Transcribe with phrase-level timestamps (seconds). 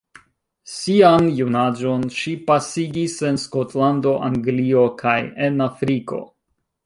[0.75, 5.17] Sian junaĝon ŝi pasigis en Skotlando, Anglio kaj
[5.49, 6.23] en Afriko.